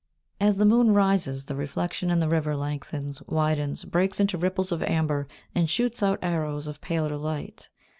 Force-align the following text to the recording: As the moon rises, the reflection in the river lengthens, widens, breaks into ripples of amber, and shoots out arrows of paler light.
As 0.39 0.57
the 0.57 0.65
moon 0.65 0.95
rises, 0.95 1.45
the 1.45 1.55
reflection 1.55 2.09
in 2.09 2.19
the 2.19 2.27
river 2.27 2.55
lengthens, 2.57 3.21
widens, 3.27 3.85
breaks 3.85 4.19
into 4.19 4.35
ripples 4.35 4.71
of 4.71 4.81
amber, 4.81 5.27
and 5.53 5.69
shoots 5.69 6.01
out 6.01 6.17
arrows 6.23 6.65
of 6.65 6.81
paler 6.81 7.17
light. 7.17 7.69